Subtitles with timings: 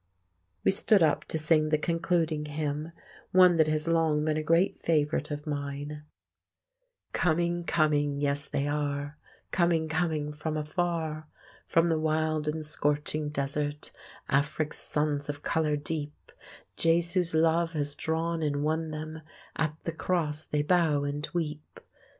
[0.63, 4.81] We stood up to sing the concluding hymn—one that has for long been a great
[4.81, 6.01] favourite of mine—
[7.13, 9.19] Coming, coming, yes, they are,
[9.51, 11.27] Coming, coming, from afar;
[11.67, 13.91] From the wild and scorching desert,
[14.27, 16.31] Afric's sons of colour deep;
[16.77, 19.21] Jesu's love has drawn and won them,
[19.55, 21.79] At the cross they bow and weep.